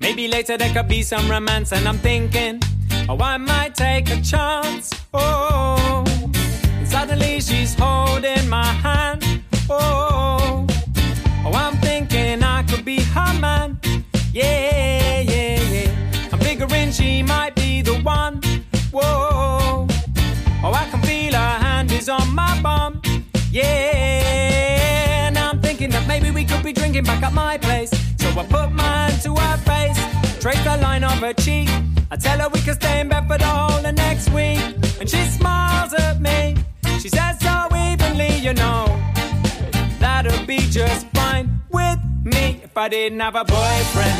Maybe 0.00 0.26
later 0.26 0.56
there 0.56 0.72
could 0.72 0.88
be 0.88 1.02
some 1.02 1.30
romance, 1.30 1.70
and 1.72 1.86
I'm 1.86 2.00
thinking, 2.02 2.58
oh, 3.08 3.18
I 3.20 3.36
might 3.36 3.74
take 3.74 4.10
a 4.10 4.20
chance. 4.20 4.92
Oh, 5.14 6.04
and 6.78 6.88
suddenly 6.88 7.40
she's 7.40 7.74
holding 7.74 8.48
my 8.48 8.64
hand. 8.64 9.24
Oh, 9.68 10.66
oh, 11.44 11.52
I'm 11.52 11.76
thinking 11.78 12.42
I 12.42 12.62
could 12.64 12.84
be 12.84 13.00
her 13.00 13.34
man. 13.40 13.80
Yeah, 14.32 15.20
yeah, 15.20 15.60
yeah. 15.60 16.28
I'm 16.32 16.38
figuring 16.38 16.92
she 16.92 17.22
might 17.22 17.54
be 17.54 17.82
the 17.82 17.94
one. 17.94 18.40
Whoa, 18.90 19.86
oh, 20.64 20.72
I 20.72 20.86
can 20.90 21.00
feel 21.02 21.34
her 21.34 21.58
hand 21.66 21.92
is 21.92 22.08
on 22.08 22.34
my 22.34 22.60
bum. 22.62 23.00
Yeah, 23.50 25.28
and 25.28 25.38
I'm 25.38 25.60
thinking 25.60 25.90
that 25.90 26.06
maybe 26.06 26.30
we 26.30 26.44
could 26.44 26.62
be 26.62 26.72
drinking 26.72 27.04
back 27.04 27.22
at 27.22 27.32
my 27.32 27.58
place. 27.58 27.90
So 28.18 28.28
I 28.30 28.44
put 28.46 28.72
hand 28.72 29.22
to 29.22 29.34
her 29.34 29.56
face, 29.58 29.98
trace 30.42 30.64
the 30.64 30.76
line 30.78 31.04
of 31.04 31.18
her 31.20 31.32
cheek. 31.34 31.68
I 32.10 32.16
tell 32.16 32.36
her 32.40 32.48
we 32.48 32.60
can 32.62 32.74
stay 32.74 33.00
in 33.00 33.08
bed 33.08 33.28
for 33.28 33.38
the 33.38 33.46
whole 33.46 33.86
of 33.86 33.94
next 33.94 34.28
week. 34.30 34.58
And 34.98 35.08
she 35.08 35.22
smiles 35.38 35.92
at 35.92 36.20
me. 36.20 36.56
She 37.00 37.08
says 37.08 37.38
so 37.38 37.68
evenly, 37.76 38.38
you 38.38 38.52
know. 38.52 38.84
That'll 40.00 40.44
be 40.44 40.58
just 40.58 41.06
fine 41.14 41.48
with 41.70 42.00
me 42.24 42.60
if 42.64 42.76
I 42.76 42.88
didn't 42.88 43.20
have 43.20 43.36
a 43.36 43.44
boyfriend. 43.44 44.18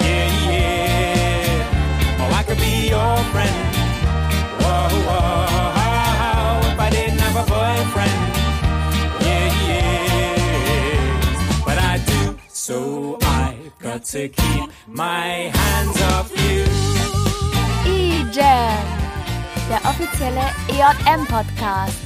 Yeah, 0.00 0.50
yeah. 0.50 2.18
Oh, 2.20 2.34
I 2.34 2.42
could 2.42 2.58
be 2.58 2.88
your 2.88 3.16
friend. 3.30 3.56
Whoa. 4.60 5.01
To 14.04 14.28
keep 14.28 14.70
my 14.86 15.50
hands 15.54 16.02
off 16.02 16.30
you. 16.30 16.64
E-Jam, 17.86 18.84
der 19.68 19.80
offizielle 19.84 20.52
EJM-Podcast. 20.68 21.98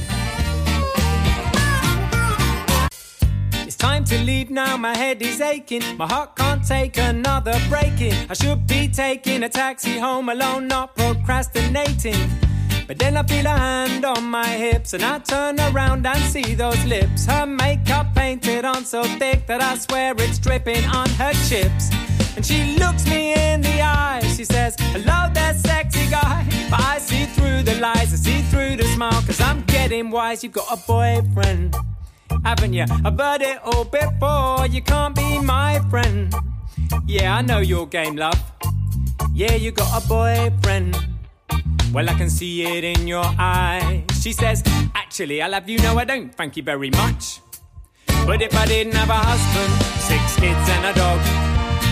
It's 3.66 3.76
time 3.76 4.04
to 4.04 4.18
leave 4.18 4.50
now, 4.50 4.76
my 4.76 4.96
head 4.96 5.22
is 5.22 5.40
aching. 5.40 5.82
My 5.96 6.06
heart 6.06 6.36
can't 6.36 6.66
take 6.66 6.98
another 6.98 7.58
breaking. 7.68 8.14
I 8.28 8.34
should 8.34 8.66
be 8.66 8.88
taking 8.88 9.42
a 9.42 9.48
taxi 9.48 9.98
home 9.98 10.28
alone, 10.28 10.66
not 10.68 10.94
procrastinating. 10.94 12.45
But 12.86 12.98
then 12.98 13.16
I 13.16 13.22
feel 13.24 13.46
a 13.46 13.50
hand 13.50 14.04
on 14.04 14.24
my 14.24 14.46
hips, 14.46 14.92
and 14.92 15.02
I 15.02 15.18
turn 15.18 15.58
around 15.60 16.06
and 16.06 16.22
see 16.24 16.54
those 16.54 16.82
lips. 16.84 17.26
Her 17.26 17.46
makeup 17.46 18.14
painted 18.14 18.64
on 18.64 18.84
so 18.84 19.02
thick 19.02 19.46
that 19.46 19.60
I 19.62 19.76
swear 19.76 20.14
it's 20.18 20.38
dripping 20.38 20.84
on 20.86 21.08
her 21.10 21.32
chips. 21.48 21.90
And 22.36 22.44
she 22.44 22.76
looks 22.78 23.06
me 23.08 23.34
in 23.34 23.60
the 23.62 23.80
eye. 23.80 24.20
She 24.36 24.44
says, 24.44 24.76
Hello 24.78 25.30
there, 25.32 25.54
sexy 25.54 26.08
guy. 26.10 26.46
But 26.70 26.80
I 26.80 26.98
see 26.98 27.24
through 27.26 27.62
the 27.62 27.76
lies, 27.80 28.12
I 28.12 28.16
see 28.16 28.42
through 28.42 28.76
the 28.76 28.84
smile, 28.94 29.22
cause 29.22 29.40
I'm 29.40 29.62
getting 29.64 30.10
wise. 30.10 30.44
You've 30.44 30.52
got 30.52 30.68
a 30.70 30.76
boyfriend 30.86 31.76
haven't 32.46 32.72
you? 32.74 32.84
I've 33.04 33.18
heard 33.18 33.42
it 33.42 33.58
all 33.64 33.84
before. 33.84 34.66
You 34.66 34.80
can't 34.80 35.14
be 35.16 35.38
my 35.40 35.80
friend. 35.90 36.32
Yeah, 37.06 37.36
I 37.36 37.42
know 37.42 37.58
your 37.58 37.86
game, 37.88 38.16
love. 38.16 38.40
Yeah, 39.34 39.54
you 39.54 39.72
got 39.72 39.90
a 40.00 40.06
boyfriend. 40.06 40.96
Well, 41.96 42.10
I 42.10 42.12
can 42.12 42.28
see 42.28 42.60
it 42.60 42.84
in 42.84 43.08
your 43.08 43.24
eyes. 43.24 44.04
She 44.20 44.32
says, 44.32 44.62
Actually, 44.94 45.40
I 45.40 45.48
love 45.48 45.66
you. 45.66 45.78
No, 45.78 45.96
I 45.96 46.04
don't. 46.04 46.28
Thank 46.28 46.58
you 46.58 46.62
very 46.62 46.90
much. 46.90 47.40
But 48.26 48.42
if 48.42 48.54
I 48.54 48.66
didn't 48.66 48.92
have 48.92 49.08
a 49.08 49.16
husband, 49.16 49.72
six 50.04 50.36
kids, 50.36 50.60
and 50.76 50.84
a 50.84 50.92
dog, 50.92 51.16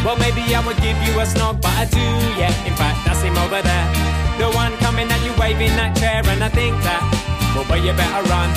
well, 0.05 0.21
maybe 0.21 0.45
I 0.55 0.61
would 0.61 0.77
give 0.85 1.01
you 1.09 1.17
a 1.17 1.25
snog, 1.25 1.63
but 1.65 1.73
I 1.73 1.89
do, 1.89 2.05
yeah. 2.37 2.53
In 2.69 2.77
fact, 2.77 3.01
that's 3.07 3.23
him 3.23 3.33
over 3.39 3.63
there. 3.65 3.89
The 4.37 4.53
one 4.53 4.77
coming 4.85 5.09
at 5.09 5.25
you 5.25 5.33
waving 5.41 5.73
that 5.81 5.97
chair, 5.97 6.21
and 6.21 6.45
I 6.45 6.51
think 6.51 6.77
that, 6.85 7.01
well, 7.57 7.65
well, 7.65 7.81
you 7.81 7.97
better 7.97 8.29
run. 8.29 8.53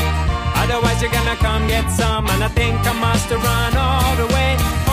Otherwise, 0.68 1.00
you're 1.01 1.16
gonna 1.16 1.39
come 1.39 1.66
get 1.72 1.88
some, 1.88 2.27
and 2.27 2.44
I 2.44 2.50
think 2.50 2.75
I 2.84 2.92
must 2.92 3.32
run 3.32 3.72
all 3.80 4.16
the 4.20 4.27
way 4.36 4.87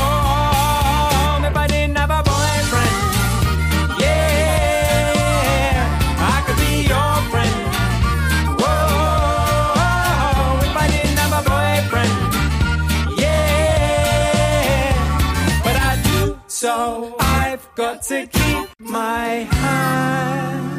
I've 17.19 17.67
got 17.77 18.03
to 18.11 18.27
keep 18.27 18.69
my 18.79 19.49
hands 19.57 20.75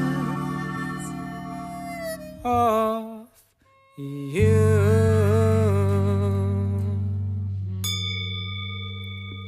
off 2.43 3.27
you. 3.97 4.85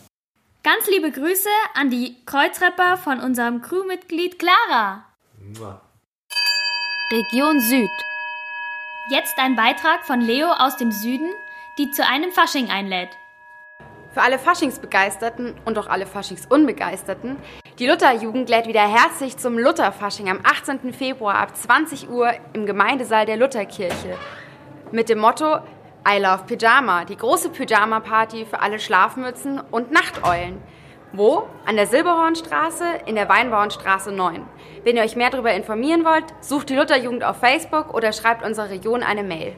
Ganz 0.64 0.88
liebe 0.88 1.12
Grüße 1.12 1.48
an 1.74 1.90
die 1.90 2.16
Kreuzrapper 2.26 2.96
von 2.96 3.20
unserem 3.20 3.62
Crewmitglied 3.62 4.40
Clara. 4.40 5.04
Region 7.12 7.58
Süd. 7.58 7.90
Jetzt 9.08 9.36
ein 9.36 9.56
Beitrag 9.56 10.04
von 10.04 10.20
Leo 10.20 10.46
aus 10.52 10.76
dem 10.76 10.92
Süden, 10.92 11.28
die 11.76 11.90
zu 11.90 12.06
einem 12.06 12.30
Fasching 12.30 12.70
einlädt. 12.70 13.18
Für 14.12 14.22
alle 14.22 14.38
Faschingsbegeisterten 14.38 15.56
und 15.64 15.76
auch 15.76 15.88
alle 15.88 16.06
Faschingsunbegeisterten, 16.06 17.36
die 17.80 17.88
Lutherjugend 17.88 18.48
lädt 18.48 18.68
wieder 18.68 18.86
herzlich 18.86 19.36
zum 19.38 19.58
Lutherfasching 19.58 20.30
am 20.30 20.38
18. 20.44 20.92
Februar 20.92 21.34
ab 21.34 21.56
20 21.56 22.08
Uhr 22.08 22.32
im 22.52 22.64
Gemeindesaal 22.64 23.26
der 23.26 23.38
Lutherkirche 23.38 24.16
mit 24.92 25.08
dem 25.08 25.18
Motto 25.18 25.56
I 26.08 26.20
love 26.20 26.44
Pyjama, 26.46 27.06
die 27.06 27.16
große 27.16 27.50
Pyjama-Party 27.50 28.46
für 28.46 28.60
alle 28.60 28.78
Schlafmützen 28.78 29.58
und 29.58 29.90
Nachteulen. 29.90 30.62
Wo? 31.12 31.48
An 31.66 31.74
der 31.74 31.88
Silberhornstraße 31.88 32.84
in 33.06 33.16
der 33.16 33.28
Weinbauernstraße 33.28 34.12
9. 34.12 34.46
Wenn 34.84 34.96
ihr 34.96 35.02
euch 35.02 35.16
mehr 35.16 35.30
darüber 35.30 35.52
informieren 35.52 36.04
wollt, 36.04 36.24
sucht 36.40 36.70
die 36.70 36.76
Lutherjugend 36.76 37.24
auf 37.24 37.38
Facebook 37.38 37.92
oder 37.92 38.12
schreibt 38.12 38.44
unserer 38.44 38.70
Region 38.70 39.02
eine 39.02 39.24
Mail. 39.24 39.56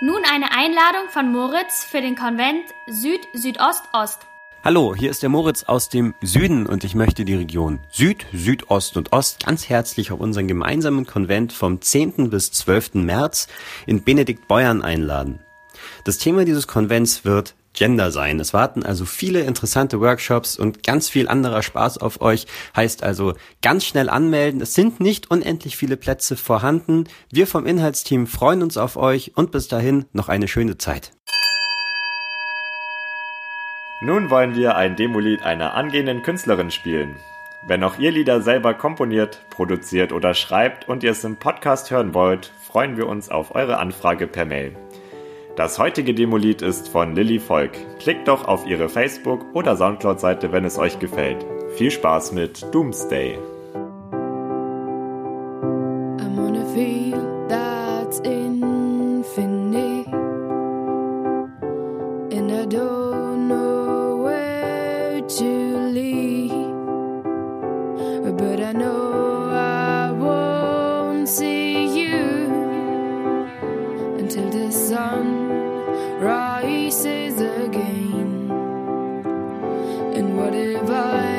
Nun 0.00 0.22
eine 0.32 0.46
Einladung 0.52 1.10
von 1.10 1.30
Moritz 1.30 1.84
für 1.84 2.00
den 2.00 2.16
Konvent 2.16 2.64
Süd-Südost-Ost. 2.86 4.20
Hallo, 4.64 4.94
hier 4.94 5.10
ist 5.10 5.22
der 5.22 5.28
Moritz 5.28 5.64
aus 5.64 5.90
dem 5.90 6.14
Süden 6.22 6.64
und 6.64 6.84
ich 6.84 6.94
möchte 6.94 7.26
die 7.26 7.34
Region 7.34 7.80
Süd, 7.90 8.24
Südost 8.32 8.96
und 8.96 9.12
Ost 9.12 9.44
ganz 9.44 9.68
herzlich 9.68 10.12
auf 10.12 10.20
unseren 10.20 10.48
gemeinsamen 10.48 11.04
Konvent 11.04 11.52
vom 11.52 11.82
10. 11.82 12.30
bis 12.30 12.52
12. 12.52 12.94
März 12.94 13.48
in 13.86 14.02
Benediktbeuern 14.02 14.80
einladen. 14.80 15.40
Das 16.04 16.16
Thema 16.16 16.46
dieses 16.46 16.66
Konvents 16.66 17.26
wird 17.26 17.54
Gender 17.74 18.10
sein. 18.10 18.40
Es 18.40 18.54
warten 18.54 18.82
also 18.82 19.04
viele 19.04 19.40
interessante 19.40 20.00
Workshops 20.00 20.58
und 20.58 20.82
ganz 20.82 21.08
viel 21.08 21.28
anderer 21.28 21.62
Spaß 21.62 21.98
auf 21.98 22.20
euch. 22.20 22.46
Heißt 22.74 23.02
also 23.02 23.34
ganz 23.60 23.84
schnell 23.84 24.08
anmelden. 24.08 24.60
Es 24.60 24.74
sind 24.74 25.00
nicht 25.00 25.30
unendlich 25.30 25.76
viele 25.76 25.96
Plätze 25.96 26.36
vorhanden. 26.36 27.04
Wir 27.30 27.46
vom 27.46 27.66
Inhaltsteam 27.66 28.26
freuen 28.26 28.62
uns 28.62 28.76
auf 28.76 28.96
euch 28.96 29.32
und 29.34 29.50
bis 29.50 29.68
dahin 29.68 30.06
noch 30.12 30.28
eine 30.28 30.48
schöne 30.48 30.78
Zeit. 30.78 31.12
Nun 34.00 34.30
wollen 34.30 34.54
wir 34.54 34.76
ein 34.76 34.96
Demolied 34.96 35.42
einer 35.42 35.74
angehenden 35.74 36.22
Künstlerin 36.22 36.70
spielen. 36.70 37.16
Wenn 37.66 37.82
auch 37.82 37.98
ihr 37.98 38.12
Lieder 38.12 38.42
selber 38.42 38.74
komponiert, 38.74 39.40
produziert 39.48 40.12
oder 40.12 40.34
schreibt 40.34 40.86
und 40.88 41.02
ihr 41.02 41.12
es 41.12 41.24
im 41.24 41.36
Podcast 41.36 41.90
hören 41.90 42.12
wollt, 42.12 42.52
freuen 42.62 42.98
wir 42.98 43.06
uns 43.08 43.30
auf 43.30 43.54
eure 43.54 43.78
Anfrage 43.78 44.26
per 44.26 44.44
Mail. 44.44 44.76
Das 45.56 45.78
heutige 45.78 46.14
Demolied 46.14 46.62
ist 46.62 46.88
von 46.88 47.14
Lilly 47.14 47.38
Volk. 47.38 47.70
Klickt 48.00 48.26
doch 48.26 48.48
auf 48.48 48.66
ihre 48.66 48.88
Facebook- 48.88 49.54
oder 49.54 49.76
Soundcloud-Seite, 49.76 50.50
wenn 50.50 50.64
es 50.64 50.78
euch 50.78 50.98
gefällt. 50.98 51.46
Viel 51.76 51.92
Spaß 51.92 52.32
mit 52.32 52.74
Doomsday. 52.74 53.38
Again. 77.32 78.50
And 80.14 80.36
what 80.36 80.54
if 80.54 80.90
I 80.90 81.33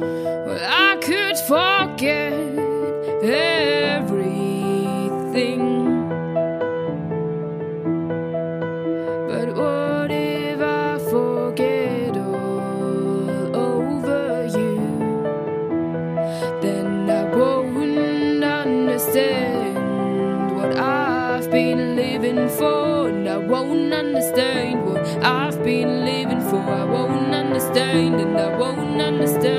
Well, 0.00 0.60
I 0.62 0.96
could 1.02 1.36
forget 1.38 2.32
everything. 3.22 4.28
But 9.28 9.48
what 9.56 10.10
if 10.12 10.60
I 10.60 10.98
forget 11.10 12.16
all 12.16 13.56
over 13.56 14.46
you? 14.46 14.78
Then 16.62 17.10
I 17.10 17.24
won't 17.34 18.44
understand 18.44 19.76
what 20.54 20.78
I've 20.78 21.50
been 21.50 21.96
living 21.96 22.48
for. 22.48 23.08
And 23.08 23.28
I 23.28 23.38
won't 23.38 23.92
understand 23.92 24.84
what 24.86 25.02
I've 25.24 25.60
been 25.64 26.04
living 26.04 26.40
for. 26.42 26.60
I 26.60 26.84
won't 26.84 27.34
understand, 27.34 28.20
and 28.20 28.38
I 28.38 28.56
won't 28.56 29.00
understand. 29.00 29.57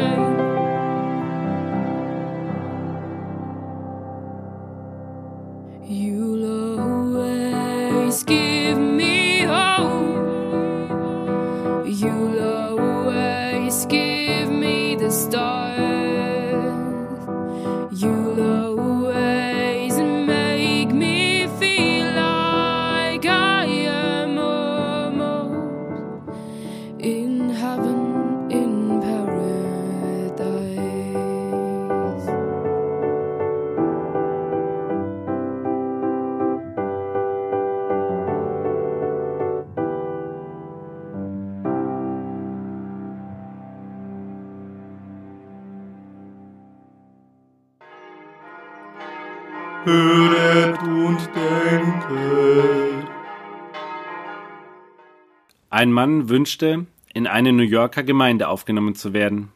Ein 55.80 55.94
Mann 55.94 56.28
wünschte, 56.28 56.88
in 57.14 57.26
eine 57.26 57.54
New 57.54 57.64
Yorker 57.64 58.04
Gemeinde 58.04 58.50
aufgenommen 58.50 58.96
zu 58.96 59.14
werden. 59.14 59.54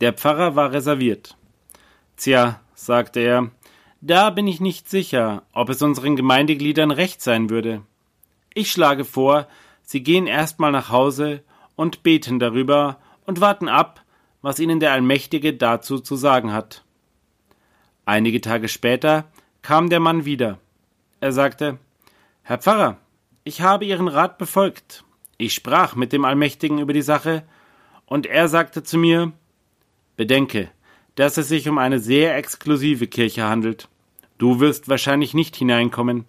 Der 0.00 0.12
Pfarrer 0.12 0.56
war 0.56 0.72
reserviert. 0.72 1.36
Tja, 2.16 2.60
sagte 2.74 3.20
er, 3.20 3.52
da 4.00 4.30
bin 4.30 4.48
ich 4.48 4.60
nicht 4.60 4.90
sicher, 4.90 5.44
ob 5.52 5.68
es 5.68 5.80
unseren 5.80 6.16
Gemeindegliedern 6.16 6.90
recht 6.90 7.22
sein 7.22 7.48
würde. 7.48 7.82
Ich 8.54 8.72
schlage 8.72 9.04
vor, 9.04 9.46
sie 9.84 10.02
gehen 10.02 10.26
erstmal 10.26 10.72
nach 10.72 10.90
Hause 10.90 11.44
und 11.76 12.02
beten 12.02 12.40
darüber 12.40 12.98
und 13.24 13.40
warten 13.40 13.68
ab, 13.68 14.02
was 14.40 14.58
ihnen 14.58 14.80
der 14.80 14.90
Allmächtige 14.90 15.54
dazu 15.54 16.00
zu 16.00 16.16
sagen 16.16 16.52
hat. 16.52 16.84
Einige 18.04 18.40
Tage 18.40 18.66
später 18.66 19.26
kam 19.62 19.90
der 19.90 20.00
Mann 20.00 20.24
wieder. 20.24 20.58
Er 21.20 21.30
sagte 21.30 21.78
Herr 22.42 22.58
Pfarrer, 22.58 22.96
ich 23.44 23.60
habe 23.60 23.84
Ihren 23.84 24.08
Rat 24.08 24.38
befolgt. 24.38 25.04
Ich 25.42 25.54
sprach 25.54 25.96
mit 25.96 26.12
dem 26.12 26.24
Allmächtigen 26.24 26.78
über 26.78 26.92
die 26.92 27.02
Sache, 27.02 27.42
und 28.06 28.26
er 28.26 28.46
sagte 28.46 28.84
zu 28.84 28.96
mir 28.96 29.32
Bedenke, 30.16 30.70
dass 31.16 31.36
es 31.36 31.48
sich 31.48 31.68
um 31.68 31.78
eine 31.78 31.98
sehr 31.98 32.36
exklusive 32.36 33.08
Kirche 33.08 33.42
handelt. 33.42 33.88
Du 34.38 34.60
wirst 34.60 34.88
wahrscheinlich 34.88 35.34
nicht 35.34 35.56
hineinkommen. 35.56 36.26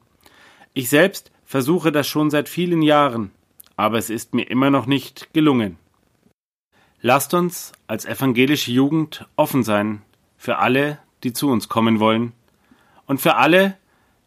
Ich 0.73 0.89
selbst 0.89 1.31
versuche 1.45 1.91
das 1.91 2.07
schon 2.07 2.31
seit 2.31 2.49
vielen 2.49 2.81
Jahren, 2.81 3.29
aber 3.75 3.99
es 3.99 4.09
ist 4.09 4.33
mir 4.33 4.49
immer 4.49 4.71
noch 4.71 4.87
nicht 4.87 5.31
gelungen. 5.31 5.77
Lasst 6.99 7.35
uns 7.35 7.71
als 7.85 8.05
evangelische 8.05 8.71
Jugend 8.71 9.27
offen 9.35 9.61
sein 9.61 10.01
für 10.37 10.57
alle, 10.57 10.97
die 11.23 11.33
zu 11.33 11.51
uns 11.51 11.69
kommen 11.69 11.99
wollen, 11.99 12.31
und 13.05 13.21
für 13.21 13.35
alle, 13.35 13.77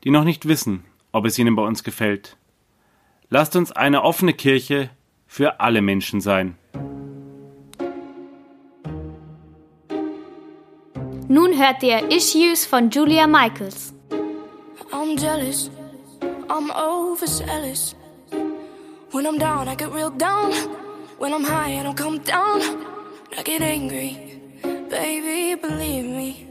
die 0.05 0.11
noch 0.11 0.23
nicht 0.23 0.47
wissen, 0.47 0.85
ob 1.11 1.25
es 1.25 1.41
ihnen 1.41 1.57
bei 1.57 1.65
uns 1.65 1.83
gefällt. 1.83 2.37
Lasst 3.29 3.57
uns 3.57 3.73
eine 3.73 4.03
offene 4.05 4.35
Kirche 4.35 4.91
für 5.27 5.59
alle 5.59 5.83
Menschen 5.83 6.21
sein. 6.21 6.57
Nun 11.29 11.59
hört 11.59 11.83
ihr 11.83 12.09
Issues 12.11 12.65
von 12.67 12.89
Julia 12.89 13.27
Michaels. 13.27 13.93
I'm 14.93 15.17
jealous, 15.19 15.71
I'm 16.49 16.71
overzealous. 16.71 17.97
When 19.11 19.27
I'm 19.27 19.39
down, 19.39 19.67
I 19.69 19.75
get 19.75 19.93
real 19.93 20.11
down. 20.11 20.53
When 21.19 21.33
I'm 21.33 21.43
high, 21.45 21.81
I 21.81 21.83
don't 21.83 21.97
come 21.97 22.21
down. 22.21 22.63
I 23.37 23.43
get 23.43 23.61
angry, 23.61 24.41
baby, 24.89 25.57
believe 25.61 26.05
me. 26.05 26.47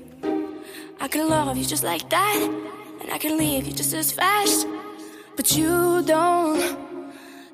I 0.99 1.07
can 1.07 1.29
love 1.29 1.55
you 1.55 1.63
just 1.63 1.83
like 1.83 2.09
that, 2.09 2.49
and 3.01 3.13
I 3.13 3.17
can 3.17 3.37
leave 3.37 3.65
you 3.65 3.73
just 3.73 3.93
as 3.93 4.11
fast. 4.11 4.67
But 5.35 5.55
you 5.57 6.01
don't 6.03 6.77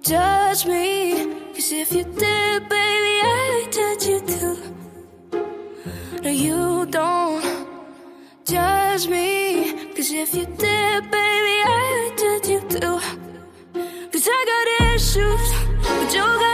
judge 0.04 0.66
me, 0.68 1.26
cause 1.54 1.72
if 1.72 1.92
you 1.92 2.04
did, 2.04 2.70
baby, 2.70 3.16
I'd 3.24 3.68
judge 3.72 4.06
you 4.08 4.22
too. 4.22 4.58
No, 6.22 6.30
you 6.30 6.86
don't 6.86 7.44
judge 8.46 9.08
me. 9.08 9.90
Cause 9.96 10.12
if 10.12 10.34
you 10.36 10.46
did, 10.46 11.10
baby, 11.10 11.58
I'd 11.66 12.14
judge 12.18 12.50
you 12.50 12.62
too. 12.70 13.00
Cause 14.12 14.28
I 14.30 14.46
got 14.52 14.94
issues, 14.94 15.46
but 15.82 16.14
you 16.14 16.22
got 16.22 16.51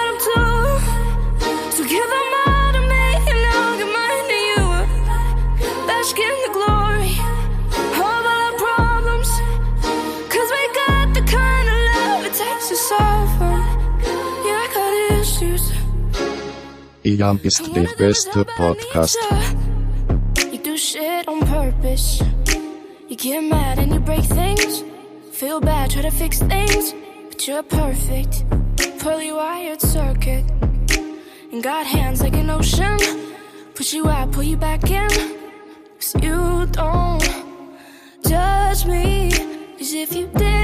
Iam 17.08 17.40
ist 17.42 17.62
der 17.74 17.88
beste 17.98 18.44
Podcast. 18.58 19.18
You 20.52 20.60
do 20.62 20.76
shit 20.76 21.26
on 21.26 21.40
purpose. 21.40 22.22
You 23.08 23.16
get 23.16 23.44
mad 23.44 23.80
and 23.80 23.94
you 23.94 24.02
break 24.02 24.26
things. 24.26 24.84
Feel 25.32 25.62
bad, 25.62 25.90
try 25.92 26.02
to 26.02 26.12
fix 26.12 26.40
things. 26.40 26.94
But 27.30 27.48
you're 27.48 27.64
perfect. 27.64 28.44
Poorly 29.00 29.32
wired 29.32 29.82
circuit. 29.82 30.44
And 31.54 31.64
got 31.64 31.86
hands 31.86 32.22
like 32.22 32.36
an 32.36 32.50
ocean. 32.50 32.98
Push 33.74 33.94
you 33.94 34.10
out, 34.10 34.34
pull 34.34 34.44
you 34.44 34.58
back 34.58 34.92
in. 34.92 35.08
Cause 36.00 36.14
you 36.22 36.66
don't 36.74 37.24
judge 38.28 38.86
me. 38.86 39.32
Cause 39.78 39.94
if 39.94 40.14
you 40.14 40.28
did, 40.36 40.57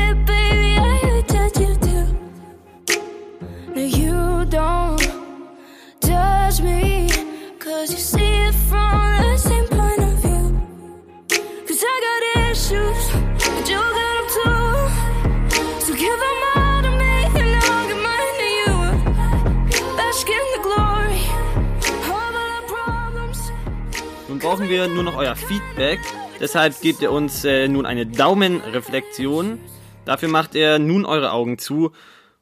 brauchen 24.53 24.69
wir 24.69 24.87
nur 24.87 25.01
noch 25.01 25.15
euer 25.15 25.35
Feedback. 25.35 25.99
Deshalb 26.39 26.79
gebt 26.79 27.01
ihr 27.01 27.11
uns 27.11 27.43
äh, 27.43 27.67
nun 27.67 27.87
eine 27.87 28.05
Daumenreflexion. 28.05 29.59
Dafür 30.05 30.29
macht 30.29 30.53
ihr 30.53 30.77
nun 30.77 31.05
eure 31.05 31.31
Augen 31.31 31.57
zu 31.57 31.91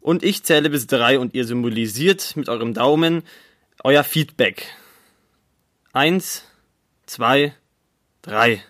und 0.01 0.21
ich 0.21 0.43
zähle 0.43 0.69
bis 0.69 0.87
drei 0.87 1.17
und 1.17 1.33
ihr 1.33 1.45
symbolisiert 1.45 2.35
mit 2.35 2.49
eurem 2.49 2.73
Daumen 2.73 3.23
euer 3.81 4.03
Feedback. 4.03 4.65
Eins, 5.93 6.43
zwei, 7.05 7.53
drei. 8.21 8.61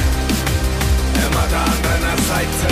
Immer 1.26 1.46
da 1.50 1.62
an 1.64 1.80
deiner 1.88 2.16
Seite. 2.30 2.66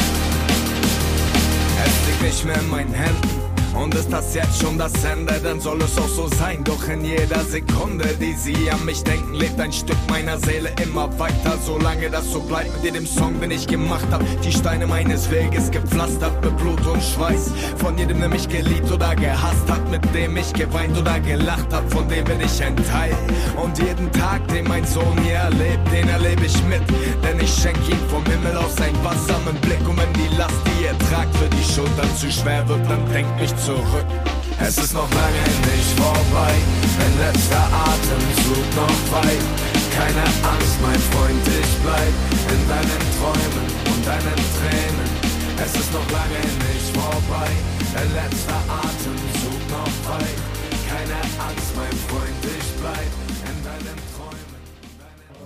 Es 1.85 1.95
liegt 2.07 2.23
nicht 2.23 2.45
mehr 2.45 2.61
in 2.61 2.69
meinen 2.71 2.95
Händen. 2.95 3.40
Und 3.75 3.95
ist 3.95 4.13
das 4.13 4.35
jetzt 4.35 4.61
schon 4.61 4.79
das 4.79 4.93
Ende, 5.05 5.41
dann 5.43 5.61
soll 5.61 5.81
es 5.83 5.97
auch 5.97 6.09
so 6.09 6.29
sein. 6.39 6.63
Doch 6.65 6.89
in 6.89 7.05
jeder 7.05 7.43
Sekunde, 7.45 8.05
die 8.21 8.35
sie 8.35 8.71
an 8.71 8.85
mich 8.85 9.03
denken, 9.05 9.35
lebt 9.35 9.61
ein 9.61 9.73
Stück 9.73 9.97
meiner 10.09 10.39
Seele 10.39 10.71
immer 10.83 11.09
weiter. 11.19 11.57
Solange 11.65 12.11
das 12.11 12.31
so 12.31 12.41
bleibt 12.41 12.75
mit 12.75 12.85
jedem 12.85 13.07
Song, 13.07 13.41
den 13.41 13.53
ich 13.53 13.67
gemacht 13.67 14.07
hab. 14.11 14.23
Die 14.43 14.53
Steine 14.53 14.87
meines 14.87 15.31
Weges 15.31 15.71
gepflastert 15.71 16.45
mit 16.45 16.57
Blut 16.57 16.85
und 16.87 17.03
Schweiß. 17.03 17.53
Von 17.77 17.97
jedem, 17.97 18.21
der 18.21 18.29
mich 18.29 18.49
geliebt 18.49 18.91
oder 18.91 19.15
gehasst 19.15 19.71
hat, 19.71 19.89
mit 19.91 20.03
dem 20.15 20.37
ich 20.37 20.53
geweint 20.53 20.99
oder 20.99 21.21
gelacht 21.21 21.73
hab, 21.73 21.89
von 21.93 22.09
dem 22.09 22.25
bin 22.25 22.41
ich 22.41 22.63
ein 22.63 22.77
Teil. 22.77 23.17
Und 23.63 23.79
jeden 23.79 24.11
Tag, 24.13 24.47
den 24.49 24.67
mein 24.67 24.85
Sohn 24.85 25.17
hier 25.23 25.37
erlebt, 25.37 25.93
den 25.93 26.09
erlebe 26.09 26.45
ich 26.45 26.63
mit. 26.65 26.83
Denn 27.23 27.39
ich 27.41 27.53
schenk 27.53 27.79
ihm 27.89 28.01
vom 28.09 28.25
Himmel 28.27 28.57
aus 28.57 28.77
einen 28.81 29.03
wachsamen 29.05 29.55
Blick. 29.63 29.81
Und 29.89 29.97
wenn 29.97 30.13
die 30.15 30.37
Last, 30.37 30.57
die 30.67 30.85
ihr 30.85 30.99
tragt, 31.11 31.35
für 31.37 31.49
die 31.49 31.73
Schultern 31.73 32.17
zu 32.17 32.31
schwer 32.31 32.69
wird, 32.69 32.81
dann 32.91 33.01
denkt 33.13 33.41
mich 33.41 33.55
zurück. 33.65 34.07
Es 34.61 34.79
ist 34.79 34.95
noch 34.95 35.11
lange 35.11 35.45
nicht 35.69 35.91
vorbei, 35.97 36.55
mein 36.99 37.15
letzter 37.19 37.65
Atemzug 37.89 38.67
noch 38.77 39.01
weit. 39.13 39.45
Keine 39.97 40.25
Angst, 40.53 40.77
mein 40.81 41.01
Freund, 41.13 41.45
ich 41.47 41.73
bleib 41.85 42.15
in 42.55 42.63
deinen 42.69 43.05
Träumen 43.17 43.67
und 43.91 44.07
deinen 44.07 44.41
Tränen. 44.57 45.11
Es 45.65 45.75
ist 45.75 45.93
noch 45.93 46.09
lange 46.11 46.41
nicht 46.69 46.89
vorbei, 46.97 47.51
der 47.95 48.07
letzte 48.17 48.57
Atemzug 48.69 49.61
noch 49.69 49.95
weit. 50.09 50.41
Keine 50.89 51.21
Angst, 51.49 51.73
mein 51.77 51.97
Freund, 52.09 52.41
ich 52.45 52.69
bleib 52.81 53.13
in 53.49 53.57
deinen 53.65 53.99
Träumen. 54.15 54.51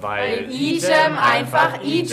Weil 0.00 0.50
Ijem 0.50 1.18
einfach 1.18 1.82
Ijem 1.82 2.04